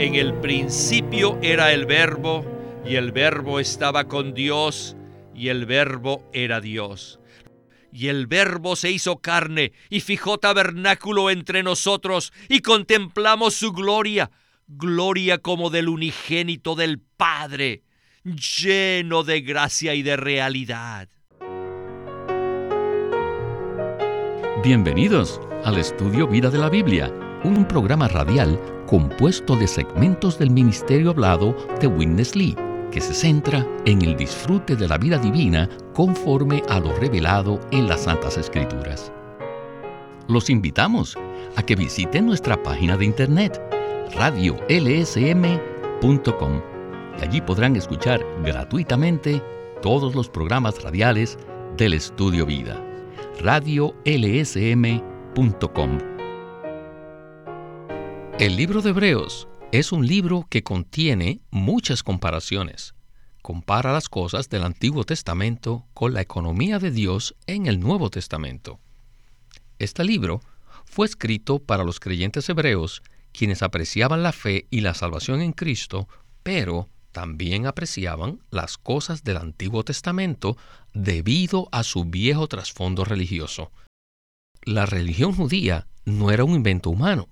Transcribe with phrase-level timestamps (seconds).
[0.00, 2.42] En el principio era el verbo,
[2.86, 4.96] y el verbo estaba con Dios,
[5.34, 7.20] y el verbo era Dios.
[7.92, 14.30] Y el verbo se hizo carne y fijó tabernáculo entre nosotros, y contemplamos su gloria,
[14.68, 17.82] gloria como del unigénito del Padre,
[18.24, 21.10] lleno de gracia y de realidad.
[24.64, 27.12] Bienvenidos al estudio Vida de la Biblia,
[27.44, 32.56] un programa radial compuesto de segmentos del ministerio hablado de Witness Lee,
[32.90, 37.88] que se centra en el disfrute de la vida divina conforme a lo revelado en
[37.88, 39.10] las Santas Escrituras.
[40.28, 41.16] Los invitamos
[41.56, 43.60] a que visiten nuestra página de internet
[44.16, 46.60] radiolsm.com
[47.18, 49.42] y allí podrán escuchar gratuitamente
[49.82, 51.38] todos los programas radiales
[51.76, 52.80] del Estudio Vida.
[53.40, 56.19] radiolsm.com
[58.40, 62.94] el libro de Hebreos es un libro que contiene muchas comparaciones.
[63.42, 68.80] Compara las cosas del Antiguo Testamento con la economía de Dios en el Nuevo Testamento.
[69.78, 70.40] Este libro
[70.86, 76.08] fue escrito para los creyentes hebreos quienes apreciaban la fe y la salvación en Cristo,
[76.42, 80.56] pero también apreciaban las cosas del Antiguo Testamento
[80.94, 83.70] debido a su viejo trasfondo religioso.
[84.62, 87.28] La religión judía no era un invento humano,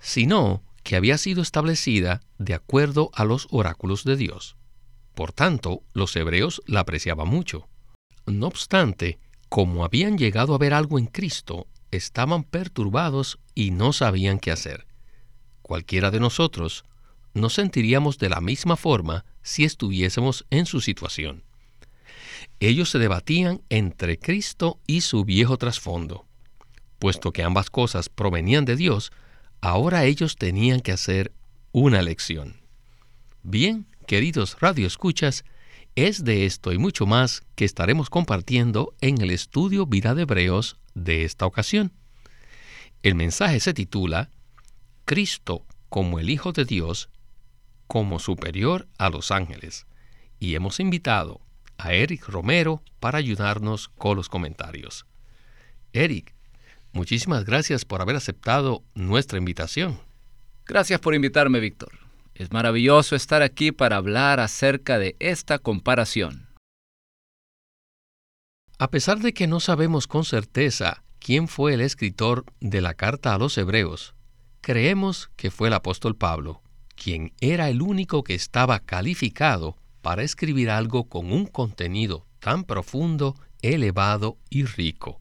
[0.00, 4.56] sino que había sido establecida de acuerdo a los oráculos de Dios.
[5.14, 7.68] Por tanto, los hebreos la apreciaban mucho.
[8.26, 9.18] No obstante,
[9.48, 14.86] como habían llegado a ver algo en Cristo, estaban perturbados y no sabían qué hacer.
[15.62, 16.84] Cualquiera de nosotros
[17.34, 21.44] nos sentiríamos de la misma forma si estuviésemos en su situación.
[22.60, 26.26] Ellos se debatían entre Cristo y su viejo trasfondo.
[26.98, 29.12] Puesto que ambas cosas provenían de Dios,
[29.60, 31.32] Ahora ellos tenían que hacer
[31.72, 32.60] una lección.
[33.42, 35.44] Bien, queridos radioescuchas,
[35.96, 40.76] es de esto y mucho más que estaremos compartiendo en el estudio Vida de Hebreos
[40.94, 41.92] de esta ocasión.
[43.02, 44.30] El mensaje se titula
[45.04, 47.08] Cristo como el Hijo de Dios,
[47.86, 49.86] como superior a los ángeles,
[50.38, 51.40] y hemos invitado
[51.78, 55.06] a Eric Romero para ayudarnos con los comentarios.
[55.92, 56.34] Eric,
[56.92, 60.00] Muchísimas gracias por haber aceptado nuestra invitación.
[60.66, 61.92] Gracias por invitarme, Víctor.
[62.34, 66.48] Es maravilloso estar aquí para hablar acerca de esta comparación.
[68.78, 73.34] A pesar de que no sabemos con certeza quién fue el escritor de la carta
[73.34, 74.14] a los hebreos,
[74.60, 76.62] creemos que fue el apóstol Pablo,
[76.94, 83.34] quien era el único que estaba calificado para escribir algo con un contenido tan profundo,
[83.62, 85.20] elevado y rico.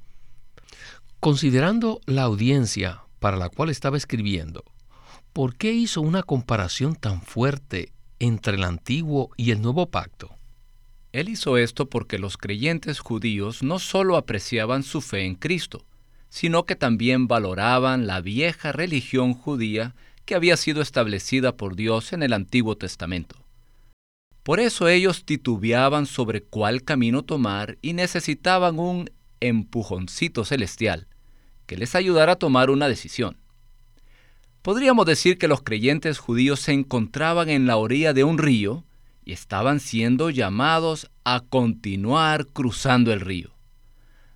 [1.20, 4.64] Considerando la audiencia para la cual estaba escribiendo,
[5.34, 10.36] ¿por qué hizo una comparación tan fuerte entre el antiguo y el nuevo pacto?
[11.12, 15.86] Él hizo esto porque los creyentes judíos no solo apreciaban su fe en Cristo,
[16.30, 19.96] sino que también valoraban la vieja religión judía
[20.26, 23.44] que había sido establecida por Dios en el Antiguo Testamento.
[24.44, 29.10] Por eso ellos titubeaban sobre cuál camino tomar y necesitaban un
[29.40, 31.08] empujoncito celestial
[31.66, 33.38] que les ayudara a tomar una decisión.
[34.62, 38.86] Podríamos decir que los creyentes judíos se encontraban en la orilla de un río
[39.24, 43.54] y estaban siendo llamados a continuar cruzando el río.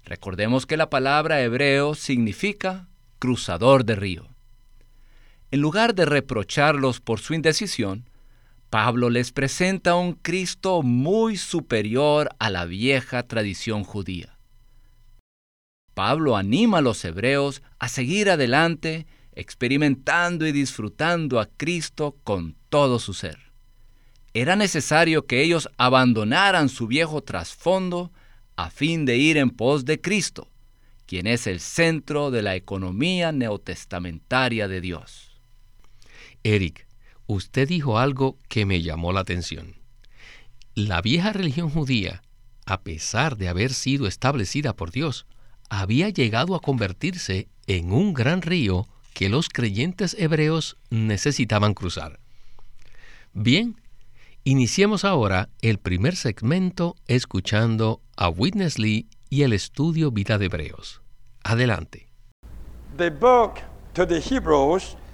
[0.04, 2.90] Recordemos que la palabra hebreo significa
[3.20, 4.28] cruzador de río.
[5.52, 8.10] En lugar de reprocharlos por su indecisión,
[8.70, 14.31] Pablo les presenta un Cristo muy superior a la vieja tradición judía.
[15.94, 23.00] Pablo anima a los hebreos a seguir adelante, experimentando y disfrutando a Cristo con todo
[23.00, 23.38] su ser.
[24.34, 28.12] Era necesario que ellos abandonaran su viejo trasfondo
[28.56, 30.50] a fin de ir en pos de Cristo,
[31.06, 35.41] quien es el centro de la economía neotestamentaria de Dios.
[36.44, 36.87] Eric,
[37.28, 39.76] usted dijo algo que me llamó la atención.
[40.73, 42.22] La vieja religión judía,
[42.66, 45.26] a pesar de haber sido establecida por Dios,
[45.72, 52.20] había llegado a convertirse en un gran río que los creyentes hebreos necesitaban cruzar.
[53.34, 53.82] Bien,
[54.44, 61.02] iniciemos ahora el primer segmento escuchando a Witness Lee y el estudio Vida de Hebreos.
[61.41, 62.09] Adelante.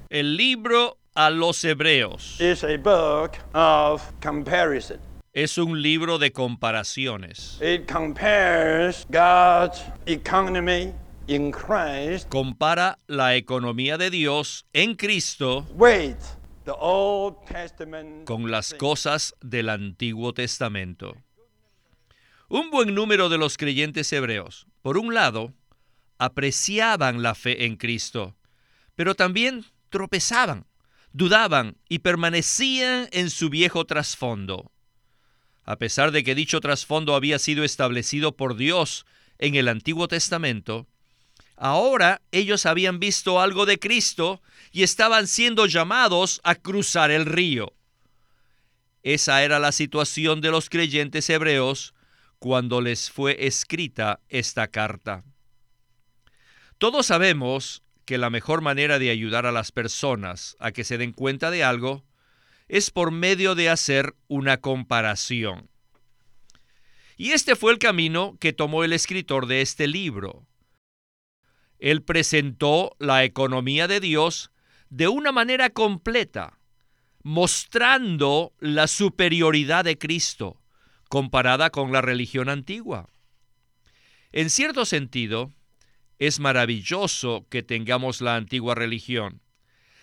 [0.10, 5.00] el libro a los hebreos is a book of comparison
[5.38, 7.60] es un libro de comparaciones.
[12.28, 15.68] Compara la economía de Dios en Cristo
[16.66, 21.16] the Old Testament con las cosas del Antiguo Testamento.
[22.50, 25.54] Un buen número de los creyentes hebreos, por un lado,
[26.18, 28.36] apreciaban la fe en Cristo,
[28.96, 30.66] pero también tropezaban,
[31.14, 34.72] dudaban y permanecían en su viejo trasfondo.
[35.68, 39.06] A pesar de que dicho trasfondo había sido establecido por Dios
[39.38, 40.88] en el Antiguo Testamento,
[41.58, 44.42] ahora ellos habían visto algo de Cristo
[44.72, 47.74] y estaban siendo llamados a cruzar el río.
[49.04, 51.94] Esa era la situación de los creyentes hebreos
[52.40, 55.26] cuando les fue escrita esta carta.
[56.78, 61.12] Todos sabemos que la mejor manera de ayudar a las personas a que se den
[61.12, 62.07] cuenta de algo
[62.68, 65.70] es por medio de hacer una comparación.
[67.18, 70.46] Y este fue el camino que tomó el escritor de este libro.
[71.80, 74.52] Él presentó la economía de Dios
[74.90, 76.60] de una manera completa,
[77.24, 80.62] mostrando la superioridad de Cristo
[81.10, 83.10] comparada con la religión antigua.
[84.32, 85.52] En cierto sentido,
[86.20, 89.42] es maravilloso que tengamos la antigua religión.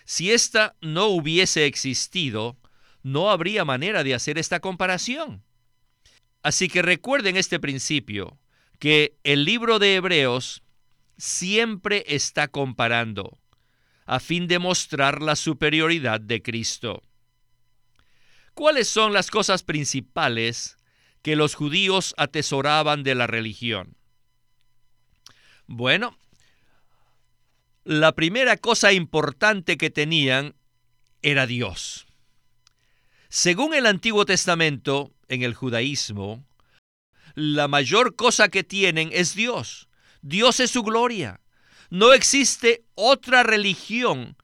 [0.04, 2.56] Si ésta no hubiese existido,
[3.02, 5.42] no habría manera de hacer esta comparación.
[6.42, 8.38] Así que recuerden este principio,
[8.78, 10.62] que el libro de Hebreos
[11.16, 13.38] siempre está comparando,
[14.04, 17.02] a fin de mostrar la superioridad de Cristo.
[18.52, 20.76] ¿Cuáles son las cosas principales
[21.22, 23.96] que los judíos atesoraban de la religión?
[25.66, 26.18] Bueno,
[27.84, 30.54] la primera cosa importante que tenían
[31.22, 32.06] era Dios.
[33.28, 36.44] Según el Antiguo Testamento, en el judaísmo,
[37.34, 39.88] la mayor cosa que tienen es Dios.
[40.22, 41.40] Dios es su gloria.
[41.90, 44.36] No existe otra religión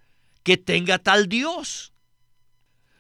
[0.43, 1.93] que tenga tal Dios.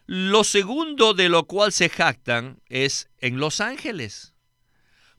[0.06, 4.34] Lo segundo de lo cual se jactan es en los ángeles,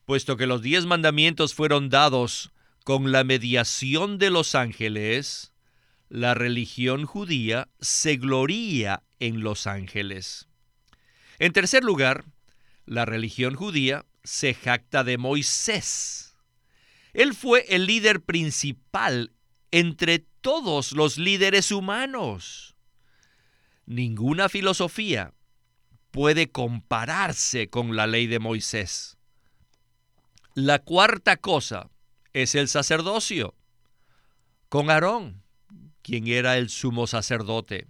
[0.06, 2.52] puesto que los diez mandamientos fueron dados
[2.84, 5.54] con la mediación de los ángeles,
[6.10, 10.48] la religión judía se gloría en los ángeles.
[11.40, 12.26] En tercer lugar,
[12.86, 16.36] la religión judía se jacta de Moisés.
[17.14, 19.32] Él fue el líder principal
[19.72, 22.76] entre todos los líderes humanos.
[23.86, 25.34] Ninguna filosofía
[26.12, 29.18] puede compararse con la ley de Moisés.
[30.54, 31.90] La cuarta cosa
[32.34, 33.56] es el sacerdocio,
[34.70, 35.44] con Aarón,
[36.02, 37.88] quien era el sumo sacerdote.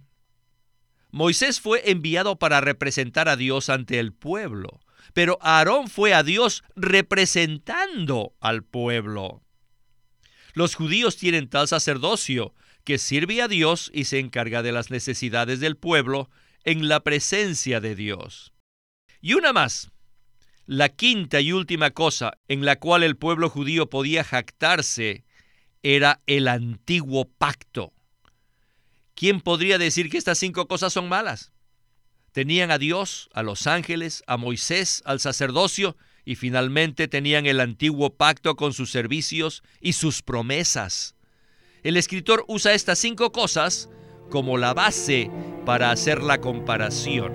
[1.10, 4.80] Moisés fue enviado para representar a Dios ante el pueblo,
[5.12, 9.42] pero Aarón fue a Dios representando al pueblo.
[10.54, 12.54] Los judíos tienen tal sacerdocio
[12.84, 16.30] que sirve a Dios y se encarga de las necesidades del pueblo
[16.64, 18.52] en la presencia de Dios.
[19.20, 19.91] Y una más,
[20.66, 25.24] la quinta y última cosa en la cual el pueblo judío podía jactarse
[25.82, 27.92] era el antiguo pacto.
[29.14, 31.52] ¿Quién podría decir que estas cinco cosas son malas?
[32.32, 38.14] Tenían a Dios, a los ángeles, a Moisés, al sacerdocio y finalmente tenían el antiguo
[38.14, 41.14] pacto con sus servicios y sus promesas.
[41.82, 43.90] El escritor usa estas cinco cosas
[44.30, 45.30] como la base
[45.66, 47.34] para hacer la comparación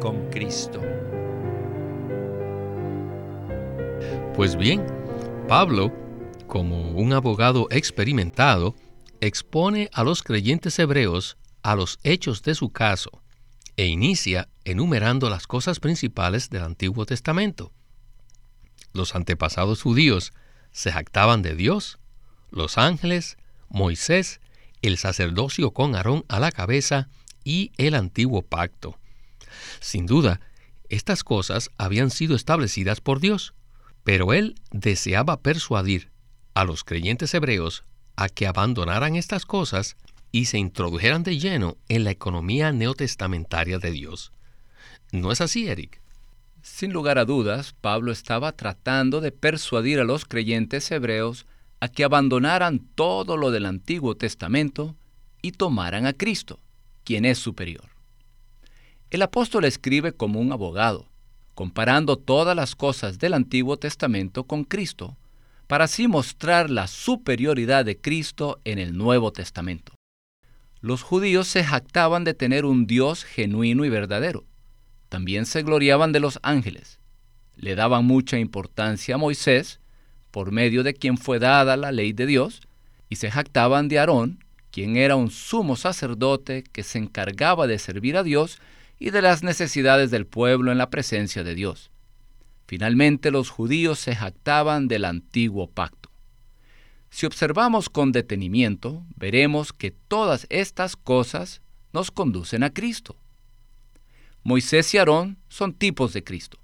[0.00, 1.05] con Cristo.
[4.36, 4.84] Pues bien,
[5.48, 5.90] Pablo,
[6.46, 8.76] como un abogado experimentado,
[9.22, 13.22] expone a los creyentes hebreos a los hechos de su caso
[13.78, 17.72] e inicia enumerando las cosas principales del Antiguo Testamento.
[18.92, 20.34] Los antepasados judíos
[20.70, 21.98] se jactaban de Dios,
[22.50, 23.38] los ángeles,
[23.70, 24.40] Moisés,
[24.82, 27.08] el sacerdocio con Aarón a la cabeza
[27.42, 28.98] y el antiguo pacto.
[29.80, 30.42] Sin duda,
[30.90, 33.54] estas cosas habían sido establecidas por Dios,
[34.06, 36.12] pero él deseaba persuadir
[36.54, 37.82] a los creyentes hebreos
[38.14, 39.96] a que abandonaran estas cosas
[40.30, 44.30] y se introdujeran de lleno en la economía neotestamentaria de Dios.
[45.10, 46.00] ¿No es así, Eric?
[46.62, 51.44] Sin lugar a dudas, Pablo estaba tratando de persuadir a los creyentes hebreos
[51.80, 54.94] a que abandonaran todo lo del Antiguo Testamento
[55.42, 56.60] y tomaran a Cristo,
[57.02, 57.90] quien es superior.
[59.10, 61.08] El apóstol escribe como un abogado,
[61.56, 65.16] comparando todas las cosas del Antiguo Testamento con Cristo,
[65.66, 69.94] para así mostrar la superioridad de Cristo en el Nuevo Testamento.
[70.82, 74.44] Los judíos se jactaban de tener un Dios genuino y verdadero.
[75.08, 77.00] También se gloriaban de los ángeles.
[77.56, 79.80] Le daban mucha importancia a Moisés,
[80.30, 82.60] por medio de quien fue dada la ley de Dios,
[83.08, 88.18] y se jactaban de Aarón, quien era un sumo sacerdote que se encargaba de servir
[88.18, 88.58] a Dios
[88.98, 91.90] y de las necesidades del pueblo en la presencia de Dios.
[92.66, 96.10] Finalmente los judíos se jactaban del antiguo pacto.
[97.10, 101.62] Si observamos con detenimiento, veremos que todas estas cosas
[101.92, 103.16] nos conducen a Cristo.
[104.42, 106.58] Moisés y Aarón son tipos de Cristo.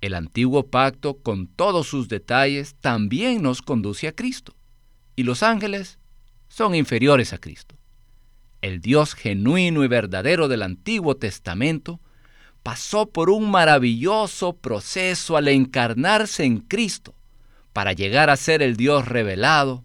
[0.00, 4.54] El antiguo pacto, con todos sus detalles, también nos conduce a Cristo.
[5.14, 5.98] Y los ángeles
[6.48, 7.76] son inferiores a Cristo.
[8.62, 12.00] El Dios genuino y verdadero del Antiguo Testamento
[12.62, 17.14] pasó por un maravilloso proceso al encarnarse en Cristo
[17.72, 19.84] para llegar a ser el Dios revelado,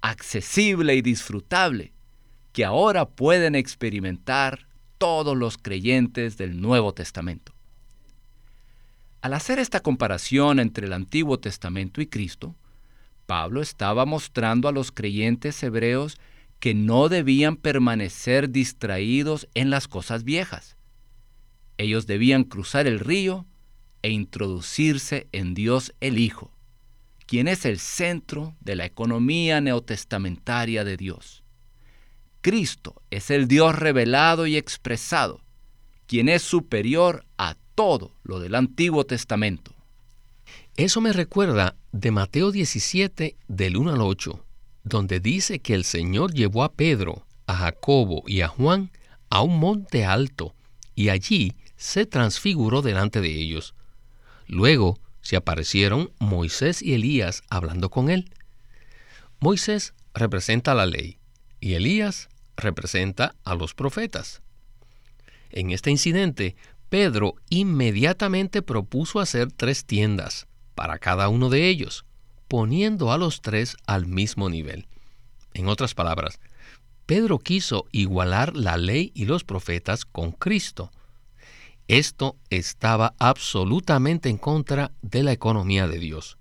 [0.00, 1.92] accesible y disfrutable,
[2.52, 4.66] que ahora pueden experimentar
[4.98, 7.52] todos los creyentes del Nuevo Testamento.
[9.20, 12.56] Al hacer esta comparación entre el Antiguo Testamento y Cristo,
[13.26, 16.18] Pablo estaba mostrando a los creyentes hebreos
[16.60, 20.76] que no debían permanecer distraídos en las cosas viejas.
[21.78, 23.46] Ellos debían cruzar el río
[24.02, 26.52] e introducirse en Dios el Hijo,
[27.26, 31.42] quien es el centro de la economía neotestamentaria de Dios.
[32.40, 35.40] Cristo es el Dios revelado y expresado,
[36.06, 39.74] quien es superior a todo lo del Antiguo Testamento.
[40.76, 44.45] Eso me recuerda de Mateo 17 del 1 al 8,
[44.86, 48.92] donde dice que el Señor llevó a Pedro, a Jacobo y a Juan
[49.30, 50.54] a un monte alto,
[50.94, 53.74] y allí se transfiguró delante de ellos.
[54.46, 58.30] Luego se aparecieron Moisés y Elías hablando con él.
[59.40, 61.18] Moisés representa la ley
[61.60, 64.40] y Elías representa a los profetas.
[65.50, 66.54] En este incidente,
[66.88, 72.05] Pedro inmediatamente propuso hacer tres tiendas para cada uno de ellos,
[72.48, 74.86] poniendo a los tres al mismo nivel.
[75.54, 76.40] En otras palabras,
[77.06, 80.90] Pedro quiso igualar la ley y los profetas con Cristo,
[81.88, 86.36] esto estaba absolutamente en contra de la economía de Dios.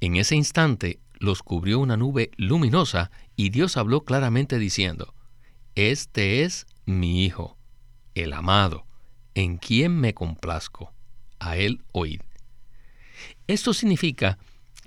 [0.00, 5.14] En ese instante los cubrió una nube luminosa y Dios habló claramente diciendo,
[5.76, 7.56] Este es mi Hijo,
[8.16, 8.84] el amado,
[9.34, 10.92] en quien me complazco,
[11.38, 12.20] a él oíd.
[13.46, 14.38] Esto significa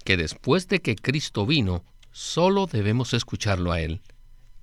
[0.07, 1.83] que después de que Cristo vino,
[2.13, 3.99] solo debemos escucharlo a Él.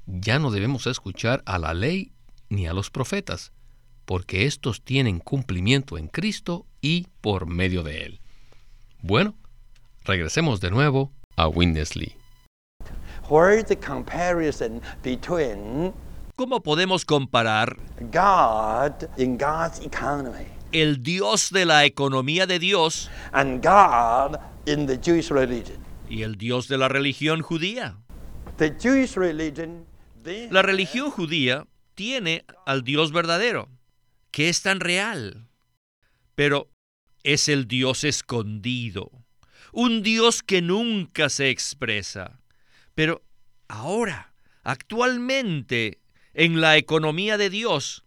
[0.07, 2.13] Ya no debemos escuchar a la ley
[2.49, 3.53] ni a los profetas
[4.07, 8.21] porque estos tienen cumplimiento en Cristo y por medio de Él.
[9.03, 9.35] Bueno,
[10.05, 12.17] regresemos de nuevo a Winnesley.
[16.37, 17.77] ¿Cómo podemos comparar
[20.73, 23.11] el Dios de la economía de Dios
[26.09, 27.99] y el Dios de la religión judía?
[30.51, 33.69] La religión judía tiene al Dios verdadero,
[34.31, 35.49] que es tan real.
[36.35, 36.71] Pero
[37.23, 39.11] es el Dios escondido,
[39.73, 42.41] un Dios que nunca se expresa.
[42.95, 43.23] Pero
[43.69, 46.01] ahora, actualmente,
[46.33, 48.04] en la economía de Dios,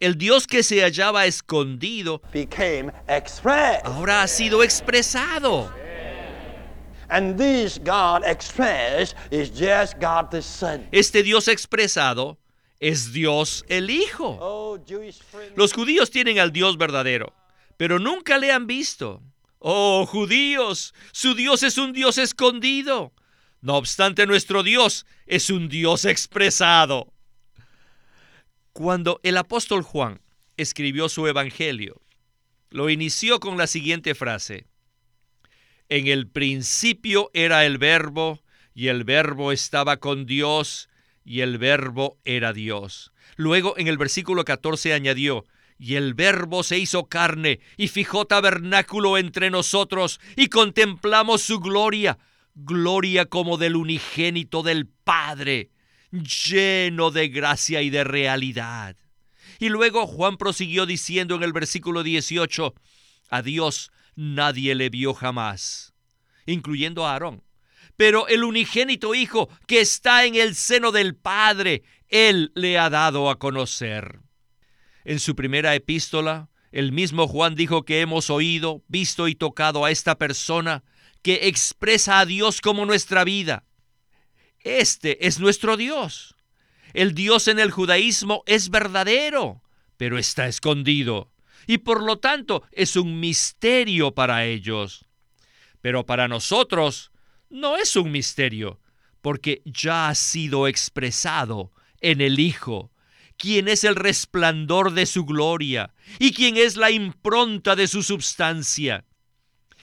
[0.00, 2.20] el Dios que se hallaba escondido
[3.84, 5.72] ahora ha sido expresado.
[10.90, 12.38] Este Dios expresado
[12.80, 14.38] es Dios el Hijo.
[14.40, 14.78] Oh,
[15.54, 17.32] Los judíos tienen al Dios verdadero,
[17.76, 19.22] pero nunca le han visto.
[19.58, 23.12] Oh, judíos, su Dios es un Dios escondido.
[23.60, 27.12] No obstante, nuestro Dios es un Dios expresado.
[28.76, 30.20] Cuando el apóstol Juan
[30.58, 32.02] escribió su Evangelio,
[32.68, 34.66] lo inició con la siguiente frase.
[35.88, 38.42] En el principio era el verbo,
[38.74, 40.90] y el verbo estaba con Dios,
[41.24, 43.12] y el verbo era Dios.
[43.36, 45.46] Luego en el versículo 14 añadió,
[45.78, 52.18] y el verbo se hizo carne y fijó tabernáculo entre nosotros y contemplamos su gloria,
[52.54, 55.70] gloria como del unigénito del Padre,
[56.10, 58.96] lleno de gracia y de realidad.
[59.58, 62.74] Y luego Juan prosiguió diciendo en el versículo 18,
[63.30, 65.94] a Dios nadie le vio jamás,
[66.46, 67.46] incluyendo a Aarón
[67.96, 73.30] pero el unigénito Hijo que está en el seno del Padre, Él le ha dado
[73.30, 74.20] a conocer.
[75.04, 79.90] En su primera epístola, el mismo Juan dijo que hemos oído, visto y tocado a
[79.90, 80.84] esta persona
[81.22, 83.64] que expresa a Dios como nuestra vida.
[84.66, 86.34] Este es nuestro Dios.
[86.92, 89.62] El Dios en el judaísmo es verdadero,
[89.96, 91.30] pero está escondido,
[91.68, 95.06] y por lo tanto es un misterio para ellos.
[95.80, 97.12] Pero para nosotros,
[97.48, 98.80] no es un misterio,
[99.22, 102.90] porque ya ha sido expresado en el Hijo,
[103.36, 109.04] quien es el resplandor de su gloria y quien es la impronta de su substancia.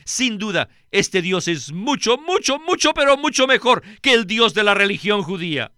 [0.06, 4.64] Sin duda, este Dios es mucho, mucho, mucho, pero mucho mejor que el Dios de
[4.64, 5.72] la religión judía.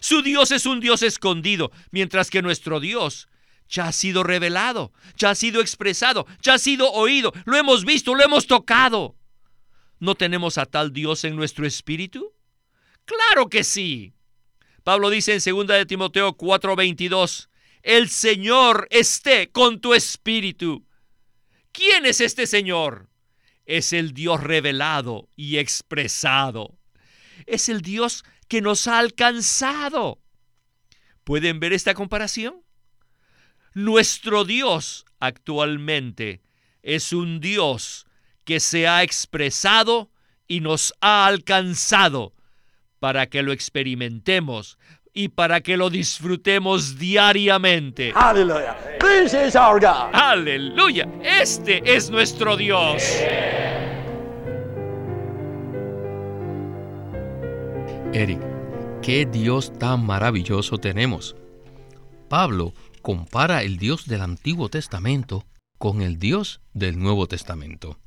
[0.00, 3.28] Su Dios es un Dios escondido, mientras que nuestro Dios
[3.68, 8.14] ya ha sido revelado, ya ha sido expresado, ya ha sido oído, lo hemos visto,
[8.14, 9.16] lo hemos tocado.
[10.00, 12.32] ¿No tenemos a tal Dios en nuestro espíritu?
[13.04, 14.14] Claro que sí.
[14.84, 17.48] Pablo dice en 2 de Timoteo 4:22,
[17.82, 20.86] el Señor esté con tu espíritu.
[21.72, 23.07] ¿Quién es este Señor?
[23.68, 26.78] Es el Dios revelado y expresado.
[27.46, 30.20] Es el Dios que nos ha alcanzado.
[31.22, 32.62] ¿Pueden ver esta comparación?
[33.74, 36.40] Nuestro Dios actualmente
[36.82, 38.06] es un Dios
[38.44, 40.10] que se ha expresado
[40.46, 42.32] y nos ha alcanzado
[42.98, 44.78] para que lo experimentemos
[45.12, 48.12] y para que lo disfrutemos diariamente.
[48.14, 48.76] Hallelujah.
[48.98, 50.14] This is our God.
[50.14, 51.06] Aleluya.
[51.22, 53.02] Este es nuestro Dios.
[58.18, 58.40] Eric,
[59.00, 61.36] qué Dios tan maravilloso tenemos.
[62.28, 65.46] Pablo compara el Dios del Antiguo Testamento
[65.78, 68.00] con el Dios del Nuevo Testamento.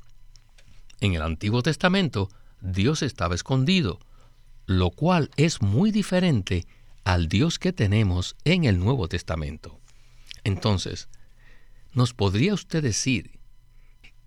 [1.00, 2.28] En el Antiguo Testamento,
[2.60, 4.00] Dios estaba escondido,
[4.66, 6.66] lo cual es muy diferente
[7.04, 9.80] al Dios que tenemos en el Nuevo Testamento.
[10.44, 11.08] Entonces,
[11.94, 13.40] ¿nos podría usted decir,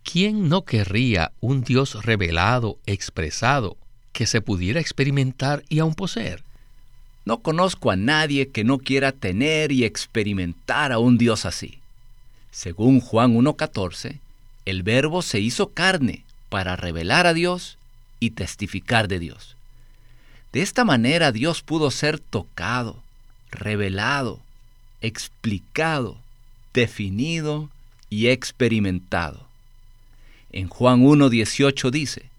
[0.02, 3.78] quién no querría un Dios revelado, expresado,
[4.16, 6.42] que se pudiera experimentar y aún poseer?
[7.26, 11.80] No conozco a nadie que no quiera tener y experimentar a un Dios así.
[12.50, 14.20] Según Juan 1.14,
[14.64, 17.78] el Verbo se hizo carne para revelar a Dios
[18.22, 19.58] y testificar de Dios.
[20.54, 23.04] De esta manera Dios pudo ser tocado,
[23.52, 24.40] revelado,
[25.02, 26.18] explicado,
[26.74, 27.70] definido
[28.10, 29.46] y experimentado.
[30.54, 32.30] En Juan 1.18 dice,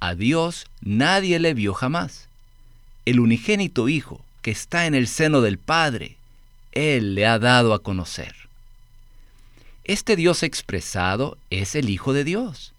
[0.00, 2.28] a Dios nadie le vio jamás.
[3.04, 6.16] El unigénito Hijo que está en el seno del Padre,
[6.70, 8.34] Él le ha dado a conocer.
[9.82, 12.72] Este Dios expresado es el Hijo de Dios.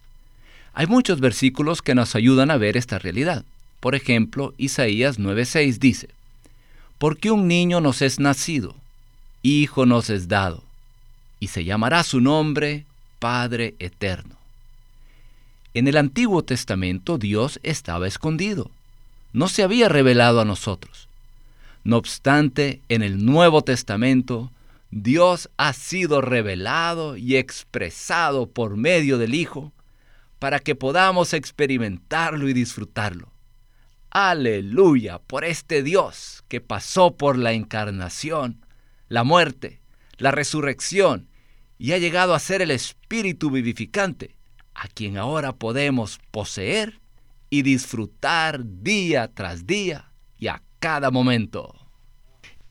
[0.73, 3.43] Hay muchos versículos que nos ayudan a ver esta realidad.
[3.81, 6.07] Por ejemplo, Isaías 9:6 dice,
[6.99, 8.75] Porque un niño nos es nacido,
[9.43, 10.63] hijo nos es dado,
[11.41, 12.85] y se llamará su nombre
[13.19, 14.36] Padre Eterno.
[15.77, 18.71] En el Antiguo Testamento Dios estaba escondido,
[19.31, 21.07] no se había revelado a nosotros.
[21.83, 24.51] No obstante, en el Nuevo Testamento,
[24.89, 29.71] Dios ha sido revelado y expresado por medio del Hijo
[30.39, 33.31] para que podamos experimentarlo y disfrutarlo.
[34.09, 38.65] Aleluya por este Dios que pasó por la encarnación,
[39.09, 39.79] la muerte,
[40.17, 41.27] la resurrección
[41.77, 44.36] y ha llegado a ser el Espíritu vivificante,
[44.77, 46.99] a quien ahora podemos poseer
[47.49, 51.73] y disfrutar día tras día y a cada momento.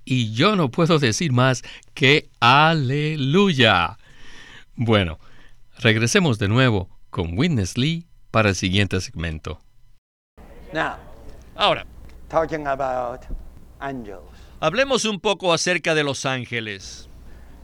[0.04, 1.62] Y yo no puedo decir más
[1.94, 3.98] que aleluya.
[4.76, 5.18] Bueno,
[5.78, 9.58] regresemos de nuevo con Witness Lee para el siguiente segmento.
[10.72, 10.96] Now,
[11.56, 11.84] Ahora,
[12.28, 13.22] talking about
[13.80, 14.30] angels.
[14.60, 17.08] hablemos un poco acerca de los ángeles.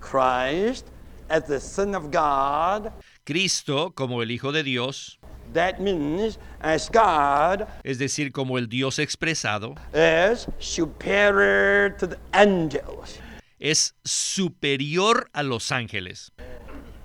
[0.00, 0.88] Christ
[1.28, 2.90] as the Son of God.
[3.24, 5.18] Cristo como el Hijo de Dios,
[5.54, 13.18] That means as God es decir, como el Dios expresado, is superior to the angels.
[13.58, 16.32] es superior a los ángeles.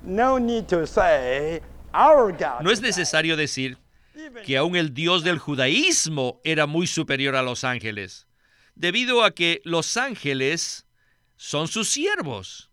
[0.04, 1.62] No need to say
[1.94, 2.62] our God.
[2.62, 3.78] No es necesario decir
[4.46, 8.28] que aún el Dios del judaísmo era muy superior a los ángeles,
[8.76, 10.86] debido a que los ángeles
[11.36, 12.72] son sus siervos.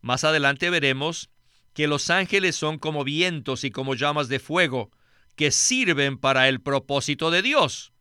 [0.00, 1.30] Más adelante veremos
[1.78, 4.90] que los ángeles son como vientos y como llamas de fuego
[5.36, 7.92] que sirven para el propósito de Dios.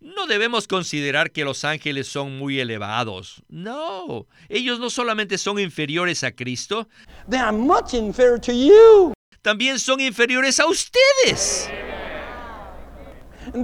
[0.00, 3.42] No debemos considerar que los ángeles son muy elevados.
[3.50, 6.88] No, ellos no solamente son inferiores a Cristo,
[7.28, 9.12] They are much inferior to you.
[9.42, 11.68] también son inferiores a ustedes.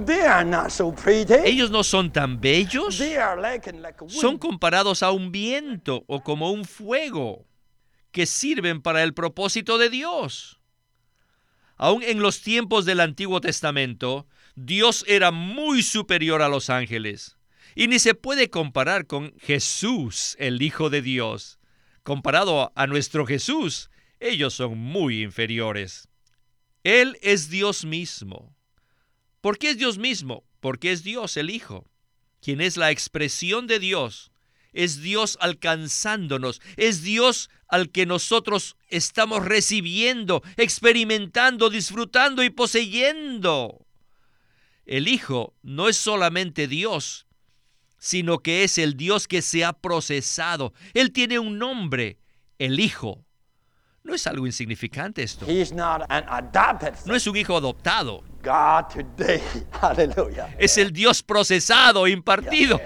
[0.05, 1.33] They are not so pretty.
[1.43, 2.99] Ellos no son tan bellos.
[2.99, 4.11] They are like, like a wind.
[4.21, 7.46] Son comparados a un viento o como un fuego
[8.17, 10.59] que sirven para el propósito de Dios.
[11.75, 14.25] Aún en los tiempos del Antiguo Testamento,
[14.55, 17.37] Dios era muy superior a los ángeles.
[17.75, 21.59] Y ni se puede comparar con Jesús, el Hijo de Dios.
[22.01, 26.07] Comparado a nuestro Jesús, ellos son muy inferiores.
[26.83, 28.55] Él es Dios mismo.
[29.41, 30.43] ¿Por qué es Dios mismo?
[30.59, 31.87] porque es Dios el Hijo,
[32.41, 34.31] quien es la expresión de Dios.
[34.73, 43.85] Es Dios alcanzándonos, es Dios al que nosotros estamos recibiendo, experimentando, disfrutando y poseyendo.
[44.85, 47.27] El Hijo no es solamente Dios,
[47.97, 50.73] sino que es el Dios que se ha procesado.
[50.93, 52.19] Él tiene un nombre,
[52.57, 53.25] el Hijo.
[54.07, 55.45] No es algo insignificante esto.
[57.05, 58.23] No es un hijo adoptado.
[58.47, 59.41] God today,
[59.81, 62.79] hallelujah, Es el Dios procesado, impartido.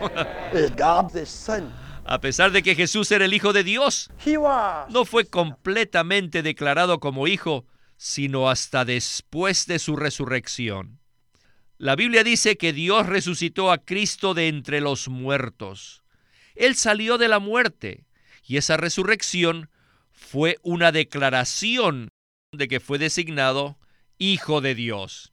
[0.53, 1.71] is God the Son.
[2.05, 4.89] A pesar de que Jesús era el Hijo de Dios, He was.
[4.89, 10.99] no fue completamente declarado como hijo, sino hasta después de su resurrección.
[11.77, 16.03] La Biblia dice que Dios resucitó a Cristo de entre los muertos.
[16.55, 18.05] Él salió de la muerte
[18.43, 19.69] y esa resurrección
[20.11, 22.09] fue una declaración
[22.51, 23.77] de que fue designado
[24.17, 25.30] Hijo de Dios.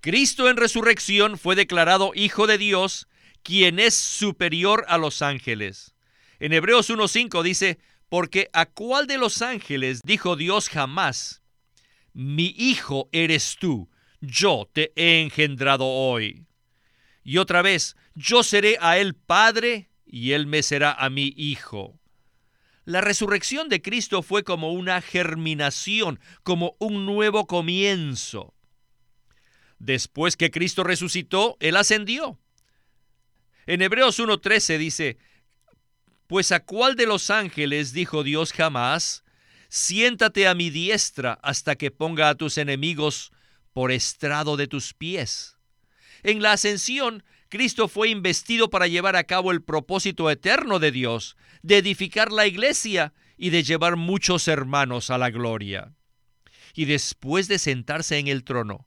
[0.00, 3.08] Cristo en resurrección fue declarado Hijo de Dios,
[3.42, 5.94] quien es superior a los ángeles.
[6.38, 7.78] En Hebreos 1.5 dice,
[8.08, 11.42] porque a cuál de los ángeles dijo Dios jamás,
[12.12, 16.46] mi hijo eres tú, yo te he engendrado hoy.
[17.24, 21.98] Y otra vez, yo seré a él padre y él me será a mí hijo.
[22.84, 28.54] La resurrección de Cristo fue como una germinación, como un nuevo comienzo.
[29.78, 32.38] Después que Cristo resucitó, Él ascendió.
[33.66, 35.18] En Hebreos 1.13 dice,
[36.26, 39.24] Pues a cuál de los ángeles dijo Dios jamás,
[39.68, 43.32] siéntate a mi diestra hasta que ponga a tus enemigos
[43.72, 45.56] por estrado de tus pies.
[46.22, 51.36] En la ascensión, Cristo fue investido para llevar a cabo el propósito eterno de Dios,
[51.62, 55.94] de edificar la iglesia y de llevar muchos hermanos a la gloria.
[56.74, 58.86] Y después de sentarse en el trono,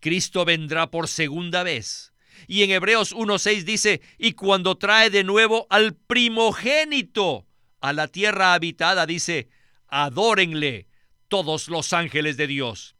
[0.00, 2.12] Cristo vendrá por segunda vez.
[2.46, 7.46] Y en Hebreos 1.6 dice, y cuando trae de nuevo al primogénito
[7.80, 9.48] a la tierra habitada, dice,
[9.88, 10.86] adórenle
[11.28, 12.96] todos los ángeles de Dios.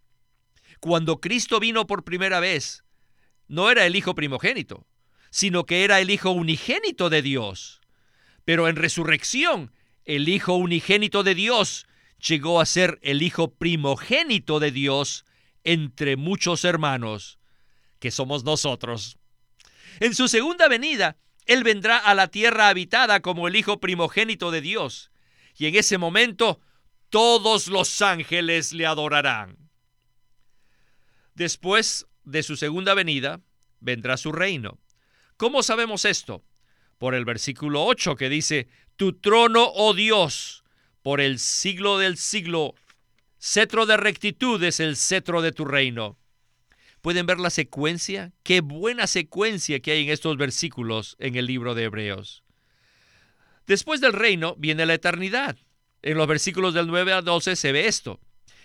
[0.80, 2.84] Cuando Cristo vino por primera vez,
[3.48, 4.86] no era el Hijo primogénito,
[5.30, 7.80] sino que era el Hijo unigénito de Dios.
[8.44, 9.72] Pero en resurrección,
[10.04, 11.86] el Hijo unigénito de Dios
[12.18, 15.24] llegó a ser el Hijo primogénito de Dios
[15.66, 17.38] entre muchos hermanos,
[17.98, 19.18] que somos nosotros.
[20.00, 24.60] En su segunda venida, Él vendrá a la tierra habitada como el Hijo primogénito de
[24.60, 25.10] Dios,
[25.58, 26.60] y en ese momento
[27.10, 29.58] todos los ángeles le adorarán.
[31.34, 33.40] Después de su segunda venida,
[33.80, 34.78] vendrá su reino.
[35.36, 36.44] ¿Cómo sabemos esto?
[36.98, 40.62] Por el versículo 8 que dice, Tu trono, oh Dios,
[41.02, 42.74] por el siglo del siglo,
[43.46, 46.18] cetro de rectitud es el cetro de tu reino.
[47.00, 48.32] ¿Pueden ver la secuencia?
[48.42, 52.42] Qué buena secuencia que hay en estos versículos en el libro de Hebreos.
[53.68, 55.56] Después del reino viene la eternidad.
[56.02, 58.18] En los versículos del 9 al 12 se ve esto.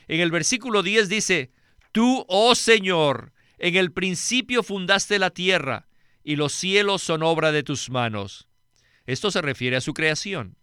[0.08, 1.52] En el versículo 10 dice,
[1.92, 5.88] Tú, oh Señor, en el principio fundaste la tierra,
[6.24, 8.48] y los cielos son obra de tus manos.
[9.06, 10.58] Esto se refiere a su creación.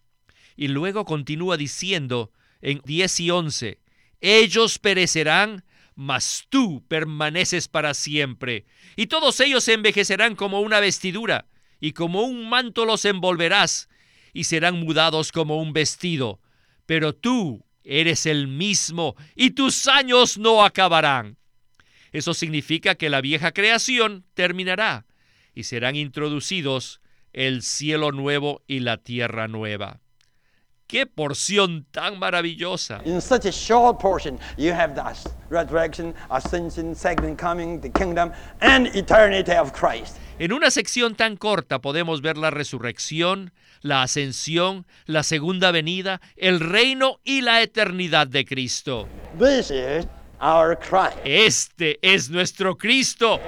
[0.57, 3.81] Y luego continúa diciendo en 10 y 11,
[4.20, 11.46] Ellos perecerán, mas tú permaneces para siempre, y todos ellos se envejecerán como una vestidura,
[11.81, 13.88] y como un manto los envolverás,
[14.33, 16.40] y serán mudados como un vestido.
[16.87, 21.37] Pero tú eres el mismo, y tus años no acabarán.
[22.12, 25.07] Eso significa que la vieja creación terminará,
[25.54, 27.00] y serán introducidos
[27.33, 30.00] el cielo nuevo y la tierra nueva.
[30.88, 33.03] ¡Qué porción tan maravillosa!
[33.05, 38.33] In such a short portion, you have the as- resurrection, ascension, second coming, the kingdom,
[38.62, 40.16] and eternity of Christ.
[40.38, 46.59] En una sección tan corta podemos ver la resurrección, la ascensión, la segunda venida, el
[46.59, 49.07] reino y la eternidad de Cristo.
[49.38, 50.07] This is
[50.40, 51.18] our Christ.
[51.22, 53.38] Este es nuestro Cristo,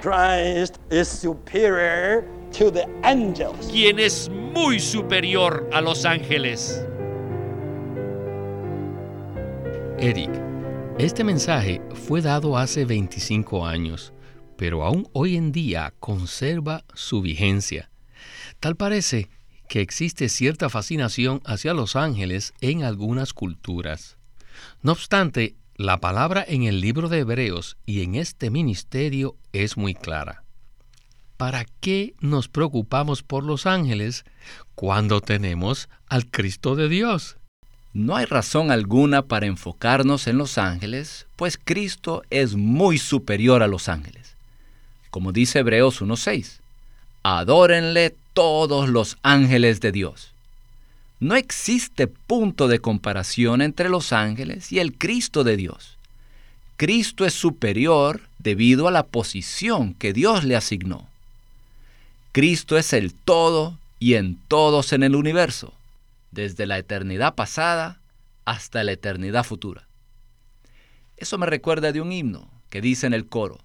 [0.00, 3.68] Christ is superior to the angels.
[3.70, 6.84] quien es muy superior a los ángeles.
[9.98, 10.30] Eric,
[10.98, 14.12] este mensaje fue dado hace 25 años,
[14.56, 17.90] pero aún hoy en día conserva su vigencia.
[18.60, 19.28] Tal parece
[19.68, 24.18] que existe cierta fascinación hacia los ángeles en algunas culturas.
[24.82, 29.94] No obstante, la palabra en el libro de Hebreos y en este ministerio es muy
[29.94, 30.44] clara.
[31.40, 34.26] ¿Para qué nos preocupamos por los ángeles
[34.74, 37.38] cuando tenemos al Cristo de Dios?
[37.94, 43.68] No hay razón alguna para enfocarnos en los ángeles, pues Cristo es muy superior a
[43.68, 44.36] los ángeles.
[45.08, 46.58] como dice Hebreos 1.6.
[47.22, 50.34] Adórenle todos los ángeles de Dios.
[51.20, 55.96] No existe punto de comparación entre los ángeles y el Cristo de Dios.
[56.76, 61.09] Cristo es superior debido a la posición que Dios le asignó.
[62.32, 65.74] Cristo es el todo y en todos en el universo,
[66.30, 68.00] desde la eternidad pasada
[68.44, 69.88] hasta la eternidad futura.
[71.16, 73.58] Eso me recuerda de un himno que dice en el coro,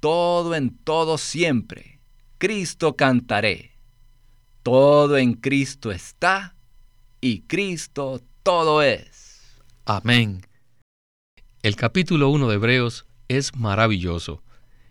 [0.00, 2.00] Todo en todo siempre,
[2.38, 3.72] Cristo cantaré.
[4.64, 6.54] Todo en Cristo está
[7.20, 9.60] y Cristo todo es.
[9.86, 10.42] Amén.
[11.62, 14.42] El capítulo 1 de Hebreos es maravilloso.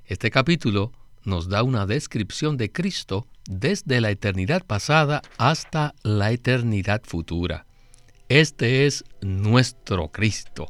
[0.06, 0.94] Este capítulo
[1.28, 7.66] nos da una descripción de Cristo desde la eternidad pasada hasta la eternidad futura.
[8.30, 10.68] Este es nuestro Cristo.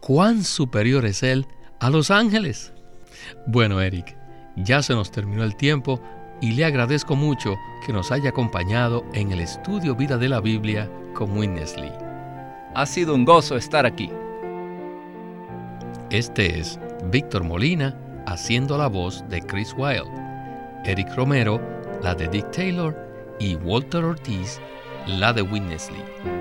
[0.00, 1.46] ¿Cuán superior es Él
[1.80, 2.72] a los ángeles?
[3.46, 4.14] Bueno, Eric,
[4.56, 6.00] ya se nos terminó el tiempo
[6.40, 7.54] y le agradezco mucho
[7.86, 11.92] que nos haya acompañado en el estudio Vida de la Biblia con Witness Lee.
[12.74, 14.10] Ha sido un gozo estar aquí.
[16.10, 16.78] Este es
[17.10, 20.10] Víctor Molina haciendo la voz de Chris Wilde,
[20.84, 21.60] Eric Romero
[22.02, 22.94] la de Dick Taylor
[23.38, 24.60] y Walter Ortiz
[25.06, 26.34] la de Witness Lee.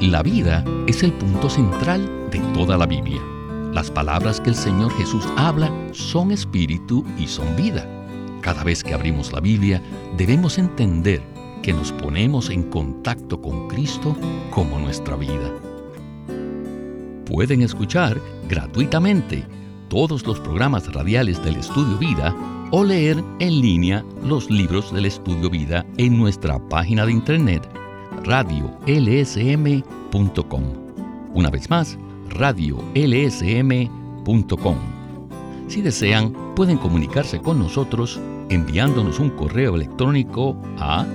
[0.00, 3.20] La vida es el punto central de toda la Biblia.
[3.72, 7.86] Las palabras que el Señor Jesús habla son espíritu y son vida.
[8.40, 9.82] Cada vez que abrimos la Biblia
[10.16, 11.22] debemos entender
[11.62, 14.14] que nos ponemos en contacto con Cristo
[14.50, 15.50] como nuestra vida.
[17.26, 19.44] Pueden escuchar gratuitamente
[19.88, 22.34] todos los programas radiales del Estudio Vida
[22.70, 27.68] o leer en línea los libros del Estudio Vida en nuestra página de internet
[28.24, 30.62] radiolsm.com.
[31.34, 31.98] Una vez más,
[32.30, 34.76] radiolsm.com.
[35.68, 38.18] Si desean, pueden comunicarse con nosotros
[38.48, 41.06] enviándonos un correo electrónico a